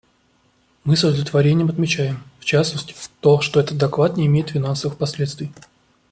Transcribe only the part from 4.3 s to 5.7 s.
финансовых последствий.